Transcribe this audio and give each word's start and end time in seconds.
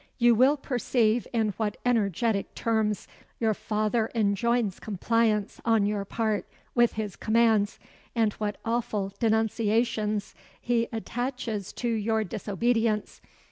"You 0.17 0.33
will 0.33 0.57
perceive 0.57 1.27
in 1.31 1.49
what 1.57 1.77
energetic 1.85 2.55
terms 2.55 3.07
your 3.39 3.53
father 3.53 4.09
enjoins 4.15 4.79
compliance 4.79 5.61
on 5.63 5.85
your 5.85 6.05
part 6.05 6.47
with 6.73 6.93
his 6.93 7.15
commands; 7.15 7.77
and 8.15 8.33
what 8.33 8.55
awful 8.65 9.13
denunciations 9.19 10.33
he 10.59 10.87
attaches 10.91 11.71
to 11.73 11.87
your 11.87 12.23
disobedience. 12.23 13.21